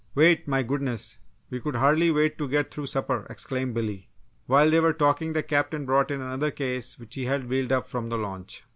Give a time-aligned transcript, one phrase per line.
[0.15, 0.47] "Wait!
[0.47, 1.19] My goodness,
[1.51, 4.09] we could hardly wait to get through supper!" exclaimed Billy.
[4.47, 7.87] While they were talking the Captain brought in another case which he had wheeled up
[7.87, 8.63] from the launch.